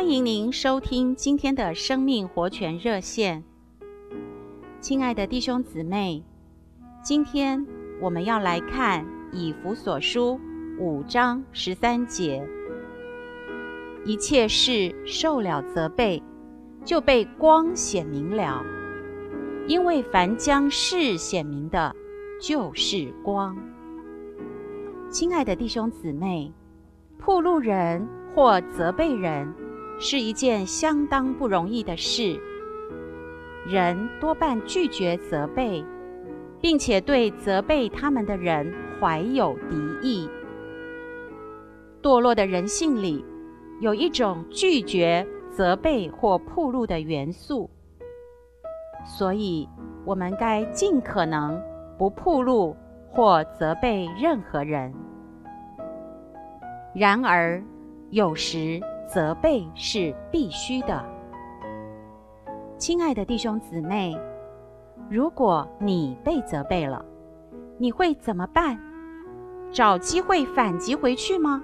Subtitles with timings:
[0.00, 3.44] 欢迎您收听今天的生命活泉热线。
[4.80, 6.24] 亲爱的弟兄姊妹，
[7.02, 7.66] 今天
[8.00, 10.40] 我们要来看以弗所书
[10.78, 12.42] 五章十三节：
[14.06, 16.22] 一切事受了责备，
[16.82, 18.64] 就被光显明了，
[19.66, 21.94] 因为凡将事显明的，
[22.40, 23.54] 就是光。
[25.10, 26.50] 亲爱的弟兄姊妹，
[27.18, 29.52] 铺路人或责备人
[30.00, 32.40] 是一件相当不容易的事。
[33.66, 35.84] 人多半拒绝责备，
[36.60, 40.28] 并且对责备他们的人怀有敌意。
[42.02, 43.22] 堕落的人性里
[43.80, 47.68] 有一种拒绝责备或铺路的元素，
[49.04, 49.68] 所以
[50.06, 51.62] 我们该尽可能
[51.98, 52.74] 不铺路
[53.10, 54.92] 或责备任何人。
[56.94, 57.62] 然而，
[58.08, 58.80] 有时
[59.12, 61.04] 责备是必须的。
[62.78, 64.16] 亲爱的弟兄姊妹，
[65.10, 67.04] 如果你被责备了，
[67.76, 68.78] 你会怎么办？
[69.72, 71.60] 找机会反击回去吗？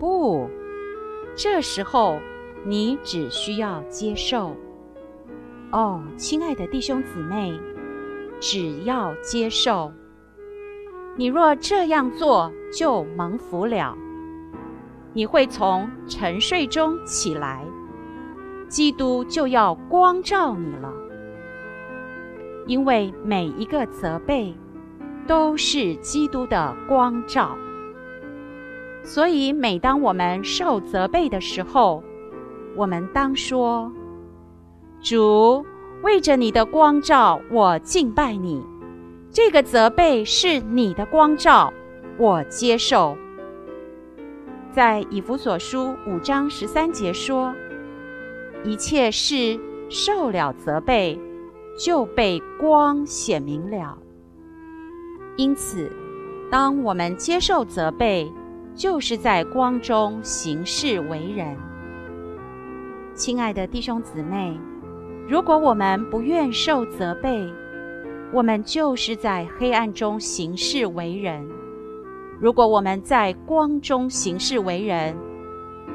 [0.00, 0.48] 不，
[1.36, 2.18] 这时候
[2.66, 4.56] 你只需要接受。
[5.70, 7.52] 哦，亲爱的弟兄姊妹，
[8.40, 9.92] 只要接受。
[11.16, 13.96] 你若这样做，就蒙福了。
[15.12, 17.64] 你会从沉睡中起来。
[18.68, 20.92] 基督就要光照你了，
[22.66, 24.54] 因为每一个责备
[25.26, 27.56] 都是基督的光照。
[29.02, 32.04] 所以，每当我们受责备的时候，
[32.76, 33.90] 我们当说
[35.02, 35.64] ：“主，
[36.02, 38.62] 为着你的光照，我敬拜你。
[39.32, 41.72] 这个责备是你的光照，
[42.18, 43.16] 我接受。”
[44.72, 47.54] 在以弗所书五章十三节说。
[48.62, 51.18] 一切事受了责备，
[51.78, 53.96] 就被光显明了。
[55.36, 55.90] 因此，
[56.50, 58.30] 当我们接受责备，
[58.74, 61.56] 就是在光中行事为人。
[63.14, 64.60] 亲爱的弟兄姊妹，
[65.26, 67.50] 如果我们不愿受责备，
[68.30, 71.48] 我们就是在黑暗中行事为人；
[72.40, 75.14] 如果我们在光中行事为人，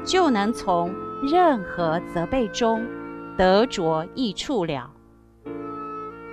[0.04, 0.94] 就能从
[1.28, 2.86] 任何责备中
[3.36, 4.88] 得着益处了。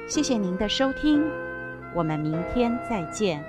[0.08, 1.24] 谢谢您的收听，
[1.96, 3.44] 我们明天再见。